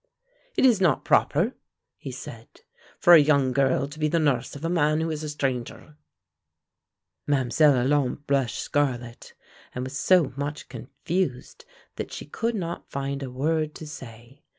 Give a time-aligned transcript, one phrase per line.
[0.55, 1.53] "It is not proper,"
[1.95, 2.47] he said,
[2.97, 5.95] "for a young girl to be the nurse of a man who is a stranger."
[7.27, 7.51] Mlle.
[7.61, 9.35] Olympe blushed scarlet,
[9.75, 11.65] and was so much confused
[11.97, 14.41] that she could not find a word to say.